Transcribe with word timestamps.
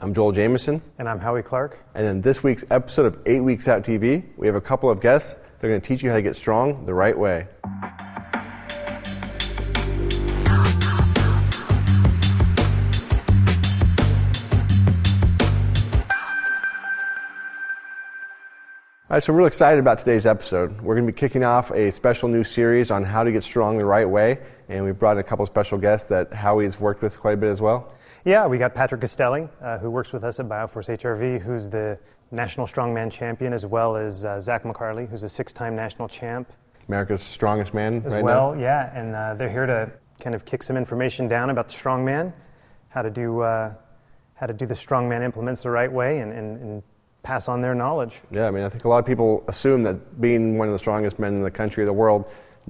I'm 0.00 0.14
Joel 0.14 0.32
Jamieson, 0.32 0.80
And 0.98 1.08
I'm 1.08 1.18
Howie 1.18 1.42
Clark. 1.42 1.78
and 1.94 2.06
in 2.06 2.20
this 2.20 2.42
week's 2.42 2.64
episode 2.70 3.06
of 3.06 3.18
8 3.26 3.40
Weeks 3.40 3.66
Out 3.66 3.82
TV, 3.82 4.22
we 4.36 4.46
have 4.46 4.54
a 4.54 4.60
couple 4.60 4.88
of 4.90 5.00
guests. 5.00 5.34
They're 5.58 5.70
going 5.70 5.80
to 5.80 5.86
teach 5.86 6.02
you 6.02 6.10
how 6.10 6.16
to 6.16 6.22
get 6.22 6.36
strong 6.36 6.84
the 6.84 6.94
right 6.94 7.18
way. 7.18 7.48
All 19.10 19.14
right, 19.14 19.22
so 19.22 19.32
we're 19.32 19.38
real 19.38 19.46
excited 19.46 19.78
about 19.78 19.98
today's 20.00 20.26
episode. 20.26 20.82
We're 20.82 20.94
going 20.94 21.06
to 21.06 21.12
be 21.12 21.18
kicking 21.18 21.42
off 21.42 21.70
a 21.70 21.90
special 21.90 22.28
new 22.28 22.44
series 22.44 22.90
on 22.90 23.04
how 23.04 23.24
to 23.24 23.32
get 23.32 23.42
strong 23.42 23.78
the 23.78 23.84
right 23.86 24.08
way, 24.08 24.38
and 24.68 24.84
we've 24.84 24.98
brought 24.98 25.12
in 25.12 25.20
a 25.20 25.22
couple 25.22 25.44
of 25.44 25.48
special 25.48 25.78
guests 25.78 26.08
that 26.08 26.30
Howie's 26.34 26.78
worked 26.78 27.00
with 27.00 27.18
quite 27.18 27.32
a 27.34 27.36
bit 27.38 27.48
as 27.48 27.58
well. 27.62 27.94
Yeah, 28.24 28.46
we 28.46 28.58
got 28.58 28.74
Patrick 28.74 29.00
Castelli, 29.00 29.48
uh, 29.62 29.78
who 29.78 29.90
works 29.90 30.12
with 30.12 30.24
us 30.24 30.40
at 30.40 30.48
Bioforce 30.48 30.98
HRV, 30.98 31.40
who's 31.40 31.70
the 31.70 31.98
national 32.30 32.66
strongman 32.66 33.10
champion, 33.10 33.52
as 33.52 33.64
well 33.64 33.96
as 33.96 34.24
uh, 34.24 34.40
Zach 34.40 34.64
McCarley, 34.64 35.08
who's 35.08 35.22
a 35.22 35.28
six-time 35.28 35.74
national 35.74 36.08
champ 36.08 36.52
America's 36.88 37.22
strongest 37.22 37.74
man 37.74 38.02
as 38.06 38.14
right 38.14 38.24
well. 38.24 38.54
now. 38.54 38.60
Yeah, 38.60 38.98
and 38.98 39.14
uh, 39.14 39.34
they're 39.34 39.50
here 39.50 39.66
to 39.66 39.92
kind 40.20 40.34
of 40.34 40.44
kick 40.44 40.62
some 40.62 40.76
information 40.76 41.28
down 41.28 41.50
about 41.50 41.68
the 41.68 41.74
strongman, 41.74 42.32
how 42.88 43.02
to 43.02 43.10
do 43.10 43.40
uh, 43.40 43.74
how 44.34 44.46
to 44.46 44.52
do 44.52 44.66
the 44.66 44.74
strongman 44.74 45.22
implements 45.22 45.62
the 45.62 45.70
right 45.70 45.92
way, 45.92 46.20
and, 46.20 46.32
and, 46.32 46.60
and 46.60 46.82
pass 47.22 47.48
on 47.48 47.60
their 47.60 47.74
knowledge. 47.74 48.20
Yeah, 48.30 48.46
I 48.46 48.50
mean, 48.50 48.64
I 48.64 48.68
think 48.68 48.84
a 48.84 48.88
lot 48.88 48.98
of 48.98 49.06
people 49.06 49.44
assume 49.48 49.82
that 49.82 50.20
being 50.20 50.56
one 50.56 50.68
of 50.68 50.72
the 50.72 50.78
strongest 50.78 51.18
men 51.18 51.34
in 51.34 51.42
the 51.42 51.50
country 51.50 51.82
or 51.82 51.86
the 51.86 51.92
world 51.92 52.24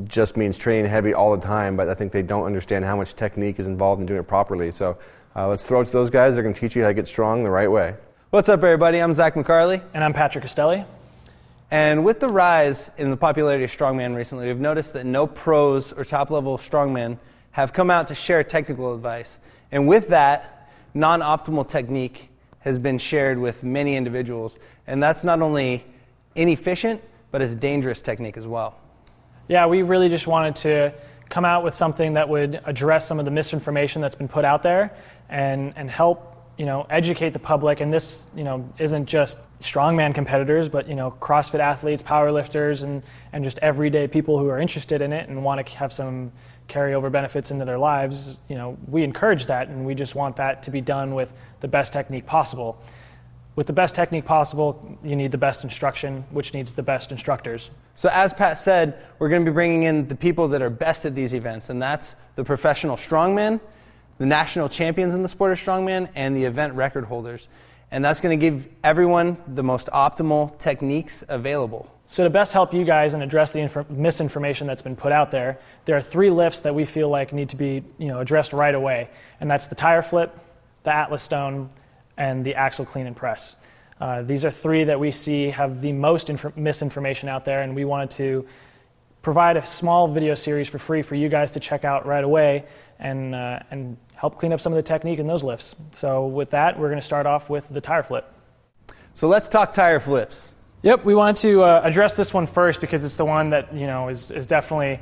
just 0.05 0.37
means 0.37 0.57
training 0.57 0.91
heavy 0.91 1.15
all 1.15 1.37
the 1.37 1.45
time, 1.45 1.77
but 1.77 1.89
I 1.89 1.95
think 1.95 2.13
they 2.13 2.23
don't 2.23 2.45
understand 2.45 2.85
how 2.85 2.97
much 2.97 3.15
technique 3.15 3.59
is 3.61 3.67
involved 3.67 4.01
in 4.01 4.07
doing 4.07 4.21
it 4.21 4.27
properly. 4.29 4.71
So 4.71 4.97
uh, 5.39 5.47
let's 5.47 5.63
throw 5.63 5.81
it 5.83 5.85
to 5.85 5.93
those 5.93 6.11
guys. 6.11 6.35
They're 6.35 6.43
going 6.43 6.55
to 6.55 6.61
teach 6.61 6.75
you 6.75 6.83
how 6.83 6.89
to 6.89 6.95
get 6.95 7.07
strong 7.07 7.45
the 7.45 7.51
right 7.51 7.71
way. 7.71 7.95
What's 8.31 8.49
up, 8.49 8.65
everybody? 8.65 8.99
I'm 8.99 9.15
Zach 9.15 9.35
McCarley. 9.35 9.81
And 9.95 10.03
I'm 10.03 10.13
Patrick 10.13 10.43
Castelli. 10.43 10.85
And 11.71 12.05
with 12.05 12.19
the 12.19 12.27
rise 12.27 12.91
in 12.99 13.11
the 13.11 13.17
popularity 13.17 13.63
of 13.63 13.71
strongman 13.71 14.17
recently, 14.17 14.49
we've 14.49 14.59
noticed 14.59 14.95
that 14.95 15.07
no 15.07 15.29
pros 15.29 15.93
or 15.93 16.05
top 16.05 16.33
level 16.33 16.59
strongmen 16.59 17.19
have 17.53 17.73
come 17.73 17.89
out 17.89 18.09
to 18.09 18.17
share 18.17 18.43
technical 18.43 18.93
advice. 18.93 19.39
And 19.71 19.87
with 19.87 20.09
that, 20.09 20.73
non 20.95 21.21
optimal 21.21 21.69
technique 21.69 22.31
has 22.61 22.77
been 22.77 22.99
shared 22.99 23.39
with 23.39 23.63
many 23.63 23.95
individuals. 23.95 24.59
And 24.89 25.01
that's 25.01 25.23
not 25.23 25.41
only 25.41 25.85
inefficient, 26.35 27.01
but 27.31 27.43
it's 27.43 27.55
dangerous 27.55 28.03
technique 28.03 28.37
as 28.37 28.47
well. 28.49 28.77
Yeah, 29.47 29.67
we 29.67 29.83
really 29.83 30.09
just 30.09 30.27
wanted 30.27 30.57
to 30.57 30.93
come 31.29 31.45
out 31.45 31.65
with 31.65 31.75
something 31.75 32.15
that 32.15 32.29
would 32.29 32.61
address 32.65 33.07
some 33.07 33.19
of 33.19 33.25
the 33.25 33.31
misinformation 33.31 34.01
that's 34.01 34.15
been 34.15 34.29
put 34.29 34.45
out 34.45 34.63
there 34.63 34.97
and, 35.29 35.75
and 35.77 35.91
help 35.91 36.35
you 36.57 36.67
know 36.67 36.87
educate 36.91 37.31
the 37.31 37.39
public. 37.39 37.81
And 37.81 37.93
this 37.93 38.25
you 38.35 38.45
know 38.45 38.69
isn't 38.79 39.07
just 39.07 39.39
strongman 39.61 40.15
competitors 40.15 40.69
but 40.69 40.89
you 40.89 40.95
know 40.95 41.11
crossfit 41.21 41.59
athletes 41.59 42.03
powerlifters 42.03 42.83
and 42.83 43.03
and 43.33 43.43
just 43.43 43.59
everyday 43.59 44.07
people 44.07 44.39
who 44.39 44.49
are 44.49 44.61
interested 44.61 45.03
in 45.03 45.13
it 45.13 45.29
and 45.29 45.43
want 45.43 45.65
to 45.65 45.77
have 45.77 45.93
some 45.93 46.31
carryover 46.69 47.11
benefits 47.11 47.51
into 47.51 47.65
their 47.65 47.79
lives 47.79 48.39
you 48.49 48.55
know 48.55 48.79
we 48.87 49.03
encourage 49.03 49.47
that 49.47 49.69
and 49.69 49.85
we 49.85 49.95
just 49.95 50.15
want 50.15 50.37
that 50.37 50.63
to 50.63 50.71
be 50.71 50.81
done 50.81 51.15
with 51.15 51.33
the 51.61 51.67
best 51.67 51.93
technique 51.93 52.25
possible 52.25 52.81
with 53.59 53.67
the 53.67 53.73
best 53.73 53.97
technique 53.97 54.25
possible 54.25 54.97
you 55.03 55.17
need 55.17 55.33
the 55.33 55.45
best 55.49 55.65
instruction 55.65 56.25
which 56.31 56.55
needs 56.55 56.75
the 56.75 56.83
best 56.83 57.11
instructors 57.11 57.71
So, 57.97 58.09
as 58.09 58.33
Pat 58.33 58.57
said, 58.57 59.03
we're 59.19 59.29
going 59.29 59.45
to 59.45 59.51
be 59.51 59.53
bringing 59.53 59.83
in 59.83 60.07
the 60.07 60.15
people 60.15 60.47
that 60.49 60.63
are 60.63 60.71
best 60.71 61.05
at 61.05 61.17
these 61.17 61.35
events, 61.35 61.69
and 61.69 61.83
that's 61.83 62.15
the 62.37 62.45
professional 62.45 62.97
strongman, 62.97 63.61
the 64.19 64.27
national 64.27 64.69
champions 64.69 65.13
in 65.13 65.23
the 65.25 65.29
sport 65.29 65.51
of 65.51 65.59
strongman, 65.59 66.09
and 66.15 66.37
the 66.37 66.45
event 66.45 66.75
record 66.75 67.05
holders. 67.07 67.49
And 67.91 68.05
that's 68.05 68.21
going 68.21 68.39
to 68.39 68.41
give 68.41 68.69
everyone 68.85 69.37
the 69.49 69.65
most 69.65 69.89
optimal 69.89 70.57
techniques 70.61 71.25
available. 71.29 71.91
So 72.07 72.23
to 72.23 72.31
best 72.31 72.53
help 72.53 72.73
you 72.73 72.85
guys 72.85 73.13
and 73.15 73.23
address 73.25 73.51
the 73.51 73.59
infor- 73.59 73.91
misinformation 73.91 74.69
that's 74.69 74.83
been 74.83 74.95
put 74.95 75.11
out 75.11 75.33
there, 75.33 75.59
there 75.85 75.97
are 75.97 76.03
three 76.15 76.31
lifts 76.31 76.61
that 76.61 76.77
we 76.77 76.85
feel 76.85 77.09
like 77.09 77.33
need 77.33 77.49
to 77.49 77.57
be 77.57 77.83
you 77.99 78.07
know, 78.07 78.21
addressed 78.21 78.53
right 78.53 78.77
away, 78.77 79.09
and 79.41 79.51
that's 79.51 79.67
the 79.67 79.75
tire 79.75 80.03
flip, 80.03 80.39
the 80.85 80.95
Atlas 80.95 81.25
Stone, 81.25 81.71
and 82.19 82.45
the 82.45 82.55
axle 82.55 82.85
clean 82.85 83.07
and 83.07 83.17
press. 83.17 83.57
Uh, 84.01 84.23
these 84.23 84.45
are 84.45 84.51
three 84.51 84.85
that 84.85 85.01
we 85.01 85.11
see 85.11 85.49
have 85.51 85.81
the 85.81 85.93
most 85.93 86.29
inf- 86.29 86.57
misinformation 86.57 87.29
out 87.29 87.45
there, 87.45 87.63
and 87.63 87.75
we 87.75 87.85
wanted 87.85 88.11
to 88.11 88.47
provide 89.23 89.57
a 89.57 89.67
small 89.67 90.07
video 90.07 90.35
series 90.35 90.69
for 90.69 90.79
free 90.79 91.03
for 91.03 91.15
you 91.15 91.29
guys 91.29 91.53
to 91.53 91.61
check 91.61 91.85
out 91.85 92.07
right 92.07 92.23
away 92.23 92.65
and, 92.99 93.35
uh, 93.35 93.61
and 93.71 93.97
help 94.15 94.39
clean 94.39 94.53
up 94.53 94.61
some 94.61 94.73
of 94.73 94.77
the 94.77 94.83
technique 94.83 95.19
in 95.19 95.27
those 95.27 95.43
lifts. 95.43 95.75
So 95.93 96.27
with 96.27 96.51
that, 96.51 96.79
we're 96.79 96.89
going 96.89 97.01
to 97.01 97.07
start 97.07 97.27
off 97.27 97.49
with 97.49 97.69
the 97.69 97.81
tire 97.81 98.03
flip. 98.03 98.33
So, 99.15 99.27
let's 99.27 99.49
talk 99.49 99.73
tire 99.73 99.99
flips. 99.99 100.53
Yep, 100.83 101.05
we 101.05 101.13
wanted 101.17 101.37
to 101.43 101.63
uh, 101.63 101.81
address 101.83 102.15
this 102.15 102.33
one 102.33 102.47
first 102.47 102.81
because 102.81 103.03
it's 103.03 103.17
the 103.17 103.25
one 103.25 103.51
that 103.51 103.75
you 103.75 103.89
know 103.89 104.09
is, 104.09 104.31
is 104.31 104.47
definitely 104.47 105.01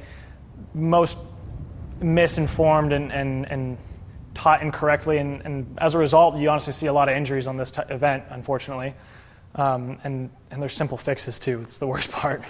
most 0.72 1.18
misinformed 2.00 2.94
and, 2.94 3.12
and, 3.12 3.44
and 3.46 3.76
taught 4.36 4.62
incorrectly, 4.62 5.18
and, 5.18 5.40
and 5.42 5.78
as 5.80 5.94
a 5.94 5.98
result, 5.98 6.36
you 6.36 6.48
honestly 6.50 6.72
see 6.72 6.86
a 6.86 6.92
lot 6.92 7.08
of 7.08 7.16
injuries 7.16 7.46
on 7.46 7.56
this 7.56 7.70
t- 7.70 7.82
event, 7.88 8.24
unfortunately. 8.30 8.94
Um, 9.54 9.98
and 10.04 10.30
and 10.50 10.60
there's 10.60 10.74
simple 10.74 10.98
fixes 10.98 11.38
too. 11.38 11.60
It's 11.62 11.78
the 11.78 11.86
worst 11.86 12.10
part. 12.12 12.42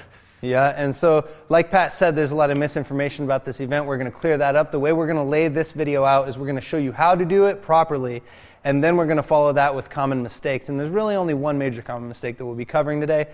Yeah, 0.43 0.75
and 0.77 0.95
so, 0.95 1.29
like 1.49 1.71
Pat 1.71 1.93
said, 1.93 2.15
there's 2.15 2.33
a 2.33 2.35
lot 2.35 2.51
of 2.51 2.59
misinformation 2.59 3.25
about 3.25 3.45
this 3.45 3.61
event. 3.61 3.87
We're 3.87 3.97
going 3.97 4.11
to 4.11 4.17
clear 4.17 4.37
that 4.37 4.55
up. 4.55 4.71
The 4.71 4.79
way 4.79 4.93
we're 4.93 5.07
going 5.07 5.17
to 5.17 5.23
lay 5.23 5.49
this 5.49 5.73
video 5.73 6.05
out 6.05 6.29
is 6.29 6.37
we're 6.37 6.47
going 6.47 6.57
to 6.57 6.61
show 6.61 6.77
you 6.77 6.93
how 6.93 7.15
to 7.15 7.25
do 7.25 7.47
it 7.47 7.63
properly, 7.63 8.23
and 8.65 8.85
then 8.85 8.97
we're 8.97 9.07
going 9.07 9.17
to 9.17 9.23
follow 9.23 9.53
that 9.53 9.75
with 9.75 9.89
common 9.89 10.23
mistakes. 10.23 10.69
And 10.69 10.79
there's 10.79 10.91
really 10.91 11.15
only 11.15 11.35
one 11.35 11.57
major 11.57 11.81
common 11.81 12.09
mistake 12.09 12.37
that 12.37 12.45
we'll 12.45 12.55
be 12.55 12.67
covering 12.67 13.01
today. 13.01 13.29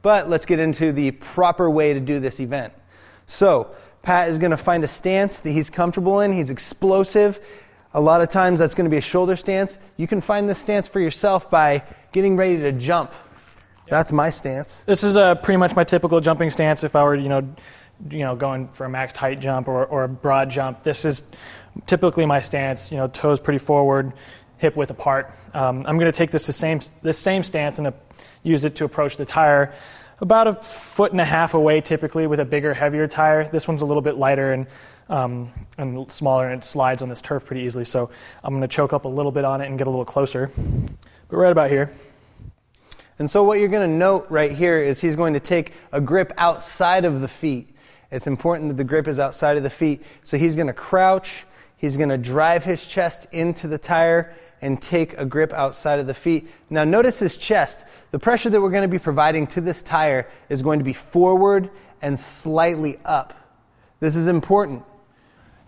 But 0.00 0.30
let's 0.30 0.46
get 0.46 0.58
into 0.58 0.92
the 0.92 1.10
proper 1.10 1.68
way 1.68 1.92
to 1.92 2.00
do 2.00 2.20
this 2.20 2.40
event. 2.40 2.72
So, 3.26 3.74
Pat 4.02 4.28
is 4.28 4.38
going 4.38 4.52
to 4.52 4.56
find 4.56 4.84
a 4.84 4.88
stance 4.88 5.40
that 5.40 5.50
he's 5.50 5.68
comfortable 5.68 6.20
in. 6.20 6.32
He's 6.32 6.50
explosive. 6.50 7.40
A 7.94 8.00
lot 8.00 8.20
of 8.20 8.28
times 8.28 8.58
that's 8.58 8.74
going 8.74 8.84
to 8.84 8.90
be 8.90 8.98
a 8.98 9.02
shoulder 9.02 9.36
stance. 9.36 9.78
You 9.96 10.06
can 10.06 10.20
find 10.20 10.48
this 10.48 10.58
stance 10.58 10.86
for 10.88 11.00
yourself 11.00 11.50
by 11.50 11.82
getting 12.12 12.36
ready 12.36 12.58
to 12.58 12.72
jump. 12.72 13.12
That's 13.88 14.12
my 14.12 14.30
stance. 14.30 14.82
This 14.86 15.04
is 15.04 15.16
uh, 15.16 15.36
pretty 15.36 15.58
much 15.58 15.76
my 15.76 15.84
typical 15.84 16.20
jumping 16.20 16.50
stance. 16.50 16.82
If 16.84 16.96
I 16.96 17.04
were, 17.04 17.14
you 17.14 17.28
know, 17.28 17.48
you 18.10 18.18
know, 18.18 18.36
going 18.36 18.68
for 18.68 18.84
a 18.84 18.88
maxed 18.88 19.16
height 19.16 19.40
jump 19.40 19.68
or, 19.68 19.86
or 19.86 20.04
a 20.04 20.08
broad 20.08 20.50
jump, 20.50 20.82
this 20.82 21.04
is 21.04 21.22
typically 21.86 22.26
my 22.26 22.40
stance. 22.40 22.90
You 22.90 22.98
know, 22.98 23.08
toes 23.08 23.40
pretty 23.40 23.58
forward, 23.58 24.12
hip 24.58 24.76
width 24.76 24.90
apart. 24.90 25.32
Um, 25.54 25.84
I'm 25.86 25.98
going 25.98 26.10
to 26.10 26.16
take 26.16 26.30
this 26.30 26.46
the 26.46 26.52
same 26.52 26.80
this 27.02 27.18
same 27.18 27.42
stance 27.44 27.78
and 27.78 27.86
uh, 27.86 27.92
use 28.42 28.64
it 28.64 28.74
to 28.76 28.84
approach 28.84 29.16
the 29.16 29.24
tire 29.24 29.72
about 30.20 30.46
a 30.46 30.52
foot 30.52 31.12
and 31.12 31.20
a 31.20 31.24
half 31.24 31.54
away, 31.54 31.80
typically 31.80 32.26
with 32.26 32.40
a 32.40 32.44
bigger, 32.44 32.72
heavier 32.72 33.06
tire. 33.06 33.44
This 33.44 33.68
one's 33.68 33.82
a 33.82 33.86
little 33.86 34.02
bit 34.02 34.16
lighter 34.16 34.52
and 34.52 34.66
um, 35.08 35.50
and 35.78 36.10
smaller, 36.10 36.48
and 36.48 36.62
it 36.62 36.64
slides 36.64 37.02
on 37.02 37.08
this 37.08 37.22
turf 37.22 37.46
pretty 37.46 37.62
easily. 37.62 37.84
So 37.84 38.10
I'm 38.42 38.52
going 38.52 38.62
to 38.62 38.68
choke 38.68 38.92
up 38.92 39.04
a 39.04 39.08
little 39.08 39.30
bit 39.30 39.44
on 39.44 39.60
it 39.60 39.66
and 39.66 39.78
get 39.78 39.86
a 39.86 39.90
little 39.90 40.04
closer. 40.04 40.50
But 41.28 41.36
right 41.36 41.52
about 41.52 41.70
here. 41.70 41.92
And 43.18 43.30
so, 43.30 43.42
what 43.42 43.58
you're 43.58 43.68
going 43.68 43.88
to 43.88 43.96
note 43.96 44.26
right 44.28 44.52
here 44.52 44.78
is 44.78 45.00
he's 45.00 45.16
going 45.16 45.32
to 45.34 45.40
take 45.40 45.72
a 45.92 46.00
grip 46.00 46.32
outside 46.36 47.04
of 47.04 47.22
the 47.22 47.28
feet. 47.28 47.70
It's 48.10 48.26
important 48.26 48.68
that 48.68 48.76
the 48.76 48.84
grip 48.84 49.08
is 49.08 49.18
outside 49.18 49.56
of 49.56 49.62
the 49.62 49.70
feet. 49.70 50.02
So, 50.22 50.36
he's 50.36 50.54
going 50.54 50.66
to 50.66 50.74
crouch, 50.74 51.46
he's 51.78 51.96
going 51.96 52.10
to 52.10 52.18
drive 52.18 52.62
his 52.62 52.84
chest 52.84 53.26
into 53.32 53.68
the 53.68 53.78
tire, 53.78 54.34
and 54.62 54.80
take 54.80 55.16
a 55.18 55.24
grip 55.24 55.52
outside 55.52 55.98
of 55.98 56.06
the 56.06 56.14
feet. 56.14 56.48
Now, 56.70 56.84
notice 56.84 57.18
his 57.18 57.36
chest. 57.36 57.84
The 58.10 58.18
pressure 58.18 58.50
that 58.50 58.60
we're 58.60 58.70
going 58.70 58.82
to 58.82 58.88
be 58.88 58.98
providing 58.98 59.46
to 59.48 59.60
this 59.60 59.82
tire 59.82 60.28
is 60.48 60.62
going 60.62 60.78
to 60.78 60.84
be 60.84 60.92
forward 60.92 61.70
and 62.02 62.18
slightly 62.18 62.98
up. 63.04 63.34
This 64.00 64.16
is 64.16 64.26
important. 64.26 64.82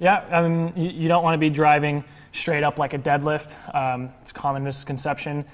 Yeah, 0.01 0.25
I 0.31 0.47
mean, 0.47 0.73
you, 0.77 1.09
don't 1.09 1.25
want 1.25 1.35
to 1.35 1.39
be 1.39 1.51
driving 1.51 2.05
straight 2.33 2.63
up 2.63 2.79
like 2.79 2.95
a 2.95 2.99
deadlift. 2.99 3.55
Um, 3.75 4.11
it's 4.21 4.31
a 4.31 4.35
common 4.35 4.63
misconception, 4.63 5.45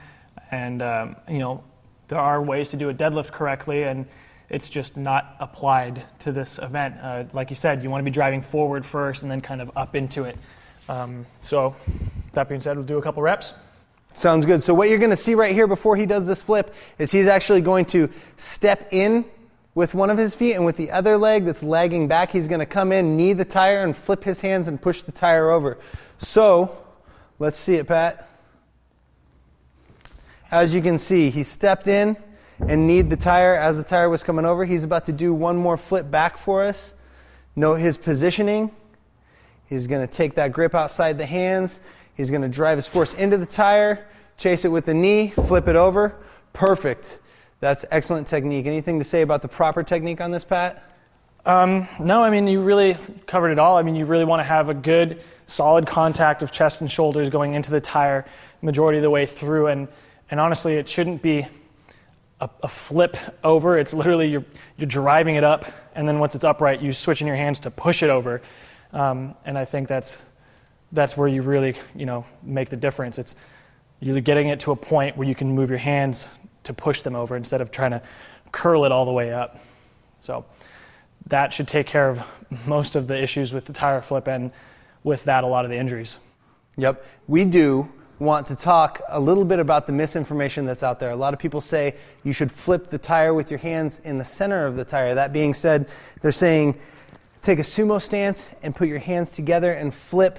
and 0.50 0.82
um, 0.82 1.16
you 1.28 1.38
know 1.38 1.64
there 2.08 2.18
are 2.18 2.42
ways 2.42 2.68
to 2.70 2.76
do 2.76 2.90
a 2.90 2.94
deadlift 2.94 3.30
correctly, 3.32 3.84
and 3.84 4.04
it's 4.50 4.68
just 4.68 4.96
not 4.96 5.36
applied 5.40 6.04
to 6.20 6.32
this 6.32 6.58
event. 6.58 6.96
Uh, 7.00 7.24
like 7.32 7.48
you 7.48 7.56
said, 7.56 7.82
you 7.82 7.88
want 7.88 8.00
to 8.00 8.04
be 8.04 8.10
driving 8.10 8.42
forward 8.42 8.84
first 8.84 9.22
and 9.22 9.30
then 9.30 9.40
kind 9.40 9.62
of 9.62 9.70
up 9.76 9.96
into 9.96 10.24
it. 10.24 10.36
Um, 10.88 11.26
so, 11.40 11.74
that 12.32 12.48
being 12.48 12.60
said, 12.60 12.76
we'll 12.76 12.86
do 12.86 12.98
a 12.98 13.02
couple 13.02 13.22
reps. 13.22 13.54
Sounds 14.14 14.46
good. 14.46 14.62
So 14.62 14.72
what 14.72 14.88
you're 14.88 14.98
going 14.98 15.10
to 15.10 15.16
see 15.16 15.34
right 15.34 15.54
here 15.54 15.66
before 15.66 15.96
he 15.96 16.06
does 16.06 16.26
this 16.26 16.40
flip 16.40 16.72
is 16.98 17.10
he's 17.10 17.26
actually 17.26 17.60
going 17.60 17.84
to 17.86 18.08
step 18.36 18.88
in 18.92 19.24
with 19.74 19.92
one 19.92 20.08
of 20.08 20.16
his 20.16 20.36
feet 20.36 20.54
and 20.54 20.64
with 20.64 20.76
the 20.76 20.90
other 20.92 21.18
leg 21.18 21.44
that's 21.44 21.64
lagging 21.64 22.06
back, 22.06 22.30
he's 22.30 22.46
going 22.46 22.60
to 22.60 22.66
come 22.66 22.92
in, 22.92 23.16
knee 23.16 23.32
the 23.32 23.44
tire 23.44 23.82
and 23.82 23.96
flip 23.96 24.22
his 24.22 24.40
hands 24.40 24.68
and 24.68 24.80
push 24.80 25.02
the 25.02 25.10
tire 25.10 25.50
over. 25.50 25.78
So, 26.18 26.76
let's 27.40 27.58
see 27.58 27.74
it, 27.74 27.88
Pat. 27.88 28.28
As 30.52 30.72
you 30.72 30.80
can 30.80 30.96
see, 30.96 31.30
he 31.30 31.42
stepped 31.42 31.88
in 31.88 32.16
and 32.60 32.86
kneed 32.86 33.10
the 33.10 33.16
tire 33.16 33.56
as 33.56 33.76
the 33.76 33.82
tire 33.82 34.08
was 34.08 34.22
coming 34.22 34.44
over. 34.44 34.64
He's 34.64 34.84
about 34.84 35.06
to 35.06 35.12
do 35.12 35.34
one 35.34 35.56
more 35.56 35.76
flip 35.76 36.08
back 36.08 36.38
for 36.38 36.62
us. 36.62 36.92
Note 37.56 37.76
his 37.76 37.96
positioning. 37.96 38.70
He's 39.74 39.88
going 39.88 40.06
to 40.06 40.12
take 40.12 40.34
that 40.34 40.52
grip 40.52 40.72
outside 40.72 41.18
the 41.18 41.26
hands. 41.26 41.80
He's 42.14 42.30
going 42.30 42.42
to 42.42 42.48
drive 42.48 42.78
his 42.78 42.86
force 42.86 43.12
into 43.14 43.36
the 43.36 43.44
tire, 43.44 44.06
chase 44.36 44.64
it 44.64 44.68
with 44.68 44.86
the 44.86 44.94
knee, 44.94 45.30
flip 45.30 45.66
it 45.66 45.74
over. 45.74 46.14
Perfect. 46.52 47.18
That's 47.58 47.84
excellent 47.90 48.28
technique. 48.28 48.66
Anything 48.66 49.00
to 49.00 49.04
say 49.04 49.22
about 49.22 49.42
the 49.42 49.48
proper 49.48 49.82
technique 49.82 50.20
on 50.20 50.30
this, 50.30 50.44
Pat? 50.44 50.92
Um, 51.44 51.88
no, 51.98 52.22
I 52.22 52.30
mean, 52.30 52.46
you 52.46 52.62
really 52.62 52.96
covered 53.26 53.50
it 53.50 53.58
all. 53.58 53.76
I 53.76 53.82
mean, 53.82 53.96
you 53.96 54.04
really 54.04 54.24
want 54.24 54.38
to 54.38 54.44
have 54.44 54.68
a 54.68 54.74
good, 54.74 55.20
solid 55.48 55.88
contact 55.88 56.42
of 56.42 56.52
chest 56.52 56.80
and 56.80 56.88
shoulders 56.88 57.28
going 57.28 57.54
into 57.54 57.72
the 57.72 57.80
tire 57.80 58.26
majority 58.62 58.98
of 58.98 59.02
the 59.02 59.10
way 59.10 59.26
through. 59.26 59.66
And, 59.66 59.88
and 60.30 60.38
honestly, 60.38 60.74
it 60.74 60.88
shouldn't 60.88 61.20
be 61.20 61.48
a, 62.40 62.48
a 62.62 62.68
flip 62.68 63.16
over. 63.42 63.76
It's 63.76 63.92
literally 63.92 64.28
you're, 64.28 64.44
you're 64.76 64.86
driving 64.86 65.34
it 65.34 65.42
up, 65.42 65.64
and 65.96 66.06
then 66.06 66.20
once 66.20 66.36
it's 66.36 66.44
upright, 66.44 66.80
you 66.80 66.92
switch 66.92 67.20
in 67.20 67.26
your 67.26 67.36
hands 67.36 67.58
to 67.60 67.72
push 67.72 68.04
it 68.04 68.10
over. 68.10 68.40
Um, 68.94 69.34
and 69.44 69.58
I 69.58 69.66
think 69.66 69.88
that's, 69.88 70.18
that's 70.92 71.16
where 71.16 71.28
you 71.28 71.42
really, 71.42 71.76
you 71.94 72.06
know, 72.06 72.24
make 72.42 72.70
the 72.70 72.76
difference. 72.76 73.18
It's 73.18 73.34
you're 74.00 74.20
getting 74.20 74.48
it 74.48 74.60
to 74.60 74.70
a 74.70 74.76
point 74.76 75.16
where 75.16 75.28
you 75.28 75.34
can 75.34 75.52
move 75.52 75.68
your 75.68 75.78
hands 75.78 76.28
to 76.62 76.72
push 76.72 77.02
them 77.02 77.14
over 77.14 77.36
instead 77.36 77.60
of 77.60 77.70
trying 77.70 77.90
to 77.90 78.02
curl 78.52 78.84
it 78.84 78.92
all 78.92 79.04
the 79.04 79.12
way 79.12 79.32
up. 79.32 79.58
So 80.20 80.46
that 81.26 81.52
should 81.52 81.68
take 81.68 81.86
care 81.86 82.08
of 82.08 82.22
most 82.66 82.94
of 82.94 83.08
the 83.08 83.20
issues 83.20 83.52
with 83.52 83.64
the 83.64 83.72
tire 83.72 84.00
flip 84.00 84.28
and 84.28 84.52
with 85.02 85.24
that 85.24 85.42
a 85.42 85.46
lot 85.46 85.64
of 85.64 85.70
the 85.70 85.76
injuries. 85.76 86.16
Yep. 86.76 87.04
We 87.26 87.44
do 87.44 87.88
want 88.20 88.46
to 88.46 88.56
talk 88.56 89.02
a 89.08 89.18
little 89.18 89.44
bit 89.44 89.58
about 89.58 89.86
the 89.86 89.92
misinformation 89.92 90.64
that's 90.64 90.82
out 90.82 91.00
there. 91.00 91.10
A 91.10 91.16
lot 91.16 91.34
of 91.34 91.40
people 91.40 91.60
say 91.60 91.96
you 92.22 92.32
should 92.32 92.52
flip 92.52 92.90
the 92.90 92.98
tire 92.98 93.34
with 93.34 93.50
your 93.50 93.58
hands 93.58 94.00
in 94.04 94.18
the 94.18 94.24
center 94.24 94.66
of 94.66 94.76
the 94.76 94.84
tire. 94.84 95.14
That 95.14 95.32
being 95.32 95.52
said, 95.52 95.88
they're 96.20 96.32
saying 96.32 96.78
take 97.44 97.58
a 97.58 97.62
sumo 97.62 98.00
stance 98.00 98.50
and 98.62 98.74
put 98.74 98.88
your 98.88 98.98
hands 98.98 99.32
together 99.32 99.72
and 99.72 99.94
flip 99.94 100.38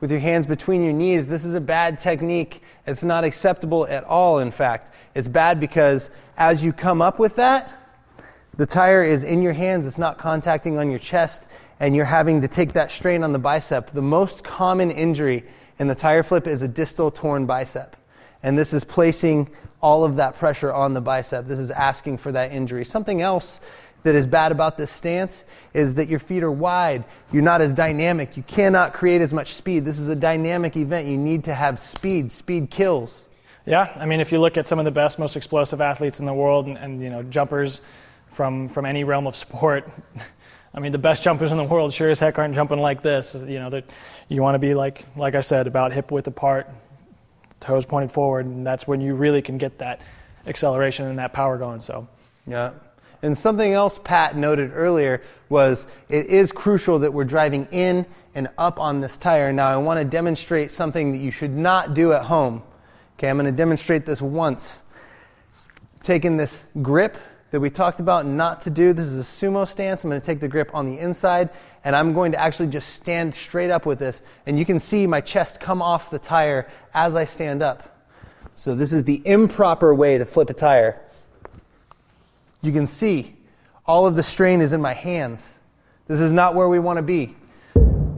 with 0.00 0.10
your 0.10 0.18
hands 0.20 0.46
between 0.46 0.82
your 0.82 0.92
knees. 0.92 1.28
This 1.28 1.44
is 1.44 1.54
a 1.54 1.60
bad 1.60 1.98
technique. 1.98 2.62
It's 2.86 3.04
not 3.04 3.22
acceptable 3.22 3.86
at 3.86 4.02
all, 4.02 4.40
in 4.40 4.50
fact. 4.50 4.94
It's 5.14 5.28
bad 5.28 5.60
because 5.60 6.10
as 6.36 6.62
you 6.62 6.72
come 6.72 7.00
up 7.00 7.20
with 7.20 7.36
that, 7.36 7.72
the 8.56 8.66
tire 8.66 9.04
is 9.04 9.22
in 9.22 9.42
your 9.42 9.52
hands, 9.52 9.86
it's 9.86 9.98
not 9.98 10.18
contacting 10.18 10.76
on 10.78 10.90
your 10.90 10.98
chest, 10.98 11.46
and 11.78 11.94
you're 11.94 12.04
having 12.04 12.40
to 12.40 12.48
take 12.48 12.72
that 12.72 12.90
strain 12.90 13.22
on 13.22 13.32
the 13.32 13.38
bicep. 13.38 13.92
The 13.92 14.02
most 14.02 14.42
common 14.42 14.90
injury 14.90 15.44
in 15.78 15.86
the 15.86 15.94
tire 15.94 16.24
flip 16.24 16.48
is 16.48 16.62
a 16.62 16.68
distal 16.68 17.12
torn 17.12 17.46
bicep. 17.46 17.96
And 18.42 18.58
this 18.58 18.72
is 18.72 18.82
placing 18.82 19.50
all 19.80 20.04
of 20.04 20.16
that 20.16 20.36
pressure 20.36 20.72
on 20.72 20.94
the 20.94 21.00
bicep. 21.00 21.46
This 21.46 21.60
is 21.60 21.70
asking 21.70 22.18
for 22.18 22.32
that 22.32 22.52
injury. 22.52 22.84
Something 22.84 23.22
else 23.22 23.60
that 24.02 24.14
is 24.14 24.26
bad 24.26 24.52
about 24.52 24.78
this 24.78 24.90
stance 24.90 25.44
is 25.74 25.94
that 25.94 26.08
your 26.08 26.18
feet 26.18 26.42
are 26.42 26.52
wide. 26.52 27.04
You're 27.32 27.42
not 27.42 27.60
as 27.60 27.72
dynamic. 27.72 28.36
You 28.36 28.42
cannot 28.44 28.94
create 28.94 29.20
as 29.20 29.32
much 29.32 29.54
speed. 29.54 29.84
This 29.84 29.98
is 29.98 30.08
a 30.08 30.16
dynamic 30.16 30.76
event. 30.76 31.08
You 31.08 31.16
need 31.16 31.44
to 31.44 31.54
have 31.54 31.78
speed. 31.78 32.32
Speed 32.32 32.70
kills. 32.70 33.26
Yeah, 33.66 33.92
I 33.96 34.06
mean, 34.06 34.20
if 34.20 34.32
you 34.32 34.40
look 34.40 34.56
at 34.56 34.66
some 34.66 34.78
of 34.78 34.86
the 34.86 34.90
best, 34.90 35.18
most 35.18 35.36
explosive 35.36 35.80
athletes 35.80 36.20
in 36.20 36.26
the 36.26 36.32
world, 36.32 36.66
and, 36.66 36.78
and 36.78 37.02
you 37.02 37.10
know, 37.10 37.22
jumpers 37.22 37.82
from 38.28 38.68
from 38.68 38.86
any 38.86 39.04
realm 39.04 39.26
of 39.26 39.36
sport. 39.36 39.90
I 40.74 40.80
mean, 40.80 40.92
the 40.92 40.98
best 40.98 41.22
jumpers 41.22 41.50
in 41.50 41.56
the 41.56 41.64
world 41.64 41.92
sure 41.92 42.08
as 42.08 42.20
heck 42.20 42.38
aren't 42.38 42.54
jumping 42.54 42.78
like 42.78 43.02
this. 43.02 43.34
You 43.34 43.58
know, 43.58 43.82
you 44.28 44.42
want 44.42 44.54
to 44.54 44.58
be 44.58 44.74
like, 44.74 45.04
like 45.16 45.34
I 45.34 45.40
said, 45.40 45.66
about 45.66 45.92
hip 45.92 46.10
width 46.10 46.26
apart, 46.26 46.68
toes 47.58 47.84
pointed 47.84 48.10
forward, 48.10 48.46
and 48.46 48.66
that's 48.66 48.86
when 48.86 49.00
you 49.00 49.14
really 49.14 49.42
can 49.42 49.58
get 49.58 49.78
that 49.78 50.00
acceleration 50.46 51.06
and 51.06 51.18
that 51.18 51.32
power 51.32 51.58
going. 51.58 51.80
So, 51.80 52.06
yeah. 52.46 52.70
And 53.22 53.36
something 53.36 53.72
else 53.72 53.98
Pat 53.98 54.36
noted 54.36 54.70
earlier 54.74 55.22
was 55.48 55.86
it 56.08 56.26
is 56.26 56.52
crucial 56.52 57.00
that 57.00 57.12
we're 57.12 57.24
driving 57.24 57.66
in 57.72 58.06
and 58.34 58.48
up 58.56 58.78
on 58.78 59.00
this 59.00 59.18
tire. 59.18 59.52
Now, 59.52 59.68
I 59.68 59.76
want 59.78 59.98
to 59.98 60.04
demonstrate 60.04 60.70
something 60.70 61.12
that 61.12 61.18
you 61.18 61.30
should 61.30 61.54
not 61.54 61.94
do 61.94 62.12
at 62.12 62.24
home. 62.24 62.62
Okay, 63.18 63.28
I'm 63.28 63.36
going 63.36 63.46
to 63.46 63.56
demonstrate 63.56 64.06
this 64.06 64.22
once. 64.22 64.82
Taking 66.02 66.36
this 66.36 66.64
grip 66.80 67.18
that 67.50 67.58
we 67.58 67.70
talked 67.70 67.98
about 67.98 68.26
not 68.26 68.60
to 68.62 68.70
do. 68.70 68.92
This 68.92 69.06
is 69.06 69.18
a 69.18 69.22
sumo 69.46 69.66
stance. 69.66 70.04
I'm 70.04 70.10
going 70.10 70.20
to 70.20 70.26
take 70.26 70.38
the 70.38 70.48
grip 70.48 70.74
on 70.74 70.86
the 70.86 70.98
inside 70.98 71.50
and 71.82 71.96
I'm 71.96 72.12
going 72.12 72.32
to 72.32 72.40
actually 72.40 72.68
just 72.68 72.90
stand 72.90 73.34
straight 73.34 73.70
up 73.70 73.86
with 73.86 73.98
this. 73.98 74.22
And 74.46 74.58
you 74.58 74.64
can 74.64 74.78
see 74.78 75.06
my 75.06 75.20
chest 75.20 75.58
come 75.58 75.80
off 75.80 76.10
the 76.10 76.18
tire 76.18 76.68
as 76.94 77.16
I 77.16 77.24
stand 77.24 77.62
up. 77.62 78.06
So 78.54 78.74
this 78.74 78.92
is 78.92 79.04
the 79.04 79.22
improper 79.24 79.94
way 79.94 80.18
to 80.18 80.24
flip 80.24 80.50
a 80.50 80.54
tire. 80.54 81.00
You 82.62 82.72
can 82.72 82.86
see 82.86 83.36
all 83.86 84.06
of 84.06 84.16
the 84.16 84.22
strain 84.22 84.60
is 84.60 84.72
in 84.72 84.80
my 84.80 84.92
hands. 84.92 85.58
This 86.06 86.20
is 86.20 86.32
not 86.32 86.54
where 86.54 86.68
we 86.68 86.78
want 86.78 86.96
to 86.98 87.02
be. 87.02 87.36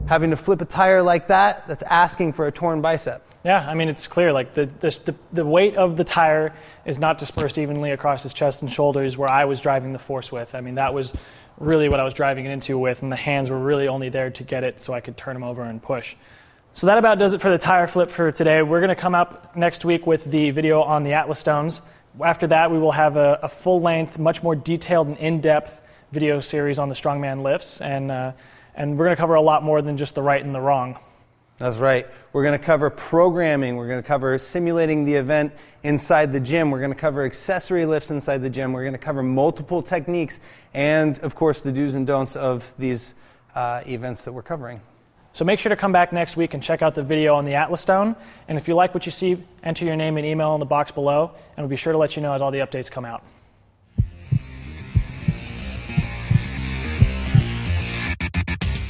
Having 0.07 0.31
to 0.31 0.37
flip 0.37 0.61
a 0.61 0.65
tire 0.65 1.01
like 1.01 1.27
that, 1.27 1.67
that's 1.67 1.83
asking 1.83 2.33
for 2.33 2.47
a 2.47 2.51
torn 2.51 2.81
bicep. 2.81 3.25
Yeah, 3.43 3.65
I 3.67 3.73
mean, 3.73 3.89
it's 3.89 4.07
clear. 4.07 4.31
Like 4.31 4.53
the, 4.53 4.65
the, 4.65 5.15
the, 5.31 5.45
weight 5.45 5.75
of 5.75 5.97
the 5.97 6.03
tire 6.03 6.53
is 6.85 6.99
not 6.99 7.17
dispersed 7.17 7.57
evenly 7.57 7.91
across 7.91 8.21
his 8.23 8.33
chest 8.33 8.61
and 8.61 8.69
shoulders 8.69 9.17
where 9.17 9.29
I 9.29 9.45
was 9.45 9.59
driving 9.59 9.93
the 9.93 9.99
force 9.99 10.31
with. 10.31 10.53
I 10.53 10.61
mean, 10.61 10.75
that 10.75 10.93
was 10.93 11.13
really 11.57 11.89
what 11.89 11.99
I 11.99 12.03
was 12.03 12.13
driving 12.13 12.45
it 12.45 12.51
into 12.51 12.77
with, 12.77 13.01
and 13.01 13.11
the 13.11 13.15
hands 13.15 13.49
were 13.49 13.57
really 13.57 13.87
only 13.87 14.09
there 14.09 14.29
to 14.29 14.43
get 14.43 14.63
it 14.63 14.79
so 14.79 14.93
I 14.93 14.99
could 14.99 15.17
turn 15.17 15.33
them 15.33 15.43
over 15.43 15.63
and 15.63 15.81
push. 15.81 16.15
So 16.73 16.87
that 16.87 16.97
about 16.97 17.17
does 17.17 17.33
it 17.33 17.41
for 17.41 17.49
the 17.49 17.57
tire 17.57 17.87
flip 17.87 18.09
for 18.09 18.31
today. 18.31 18.61
We're 18.61 18.79
going 18.79 18.89
to 18.89 18.95
come 18.95 19.15
up 19.15 19.55
next 19.55 19.85
week 19.85 20.05
with 20.05 20.25
the 20.25 20.51
video 20.51 20.81
on 20.81 21.03
the 21.03 21.13
Atlas 21.13 21.39
stones. 21.39 21.81
After 22.19 22.47
that, 22.47 22.71
we 22.71 22.77
will 22.77 22.91
have 22.91 23.15
a, 23.15 23.39
a 23.43 23.47
full 23.47 23.79
length, 23.79 24.19
much 24.19 24.43
more 24.43 24.55
detailed 24.55 25.07
and 25.07 25.17
in 25.17 25.39
depth 25.39 25.81
video 26.11 26.41
series 26.41 26.77
on 26.77 26.89
the 26.89 26.95
strongman 26.95 27.41
lifts, 27.41 27.79
and, 27.79 28.11
uh, 28.11 28.33
and 28.75 28.97
we're 28.97 29.05
going 29.05 29.15
to 29.15 29.19
cover 29.19 29.35
a 29.35 29.41
lot 29.41 29.63
more 29.63 29.81
than 29.81 29.95
just 29.95 30.15
the 30.15 30.21
right 30.21 30.43
and 30.43 30.53
the 30.53 30.59
wrong. 30.59 30.99
That's 31.57 31.77
right. 31.77 32.07
We're 32.33 32.43
going 32.43 32.57
to 32.57 32.65
cover 32.65 32.89
programming. 32.89 33.75
We're 33.75 33.87
going 33.87 34.01
to 34.01 34.07
cover 34.07 34.37
simulating 34.39 35.05
the 35.05 35.13
event 35.13 35.53
inside 35.83 36.33
the 36.33 36.39
gym. 36.39 36.69
We're 36.71 36.79
going 36.79 36.91
to 36.91 36.99
cover 36.99 37.23
accessory 37.23 37.85
lifts 37.85 38.11
inside 38.11 38.39
the 38.39 38.49
gym. 38.49 38.73
We're 38.73 38.83
going 38.83 38.93
to 38.93 38.99
cover 38.99 39.23
multiple 39.23 39.81
techniques 39.81 40.39
and, 40.73 41.19
of 41.19 41.35
course, 41.35 41.61
the 41.61 41.71
do's 41.71 41.93
and 41.93 42.05
don'ts 42.05 42.35
of 42.35 42.69
these 42.79 43.13
uh, 43.53 43.83
events 43.85 44.25
that 44.25 44.33
we're 44.33 44.41
covering. 44.41 44.81
So 45.33 45.45
make 45.45 45.59
sure 45.59 45.69
to 45.69 45.77
come 45.77 45.93
back 45.93 46.11
next 46.11 46.35
week 46.35 46.53
and 46.53 46.61
check 46.61 46.81
out 46.81 46.93
the 46.93 47.03
video 47.03 47.35
on 47.35 47.45
the 47.45 47.55
Atlas 47.55 47.79
Stone. 47.79 48.17
And 48.49 48.57
if 48.57 48.67
you 48.67 48.75
like 48.75 48.93
what 48.93 49.05
you 49.05 49.11
see, 49.11 49.41
enter 49.63 49.85
your 49.85 49.95
name 49.95 50.17
and 50.17 50.25
email 50.25 50.53
in 50.55 50.59
the 50.59 50.65
box 50.65 50.91
below, 50.91 51.31
and 51.55 51.63
we'll 51.63 51.69
be 51.69 51.77
sure 51.77 51.93
to 51.93 51.97
let 51.97 52.17
you 52.17 52.21
know 52.21 52.33
as 52.33 52.41
all 52.41 52.51
the 52.51 52.59
updates 52.59 52.91
come 52.91 53.05
out. 53.05 53.23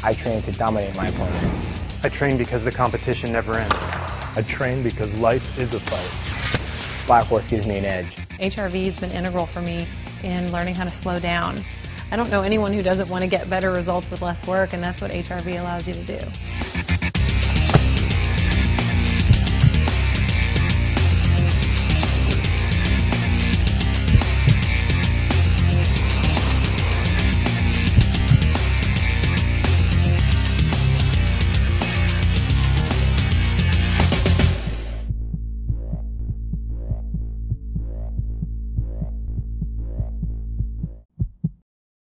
I 0.04 0.16
train 0.16 0.42
to 0.42 0.52
dominate 0.54 0.96
my 0.96 1.08
opponent. 1.10 1.68
I 2.02 2.10
train 2.10 2.36
because 2.36 2.64
the 2.64 2.72
competition 2.72 3.32
never 3.32 3.54
ends. 3.54 3.76
I 4.36 4.44
train 4.48 4.82
because 4.82 5.14
life 5.20 5.60
is 5.60 5.76
a 5.76 5.80
fight. 5.80 7.06
Black 7.06 7.26
Horse 7.26 7.48
gives 7.48 7.68
me 7.68 7.78
an 7.78 7.86
edge. 7.86 8.16
HRV 8.40 8.86
has 8.86 9.00
been 9.00 9.12
integral 9.12 9.46
for 9.46 9.62
me 9.62 9.88
in 10.24 10.52
learning 10.52 10.74
how 10.74 10.86
to 10.86 10.90
slow 10.90 11.20
down. 11.20 11.64
I 12.12 12.18
don't 12.18 12.30
know 12.30 12.44
anyone 12.44 12.74
who 12.74 12.82
doesn't 12.82 13.08
want 13.08 13.24
to 13.24 13.28
get 13.30 13.50
better 13.50 13.72
results 13.72 14.12
with 14.12 14.22
less 14.22 14.46
work, 14.46 14.74
and 14.74 14.84
that's 14.84 15.00
what 15.00 15.12
HRV 15.12 15.60
allows 15.60 15.88
you 15.88 15.94
to 15.94 16.04
do. 16.04 16.20